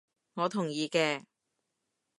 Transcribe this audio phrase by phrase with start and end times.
[0.33, 1.23] 我同意嘅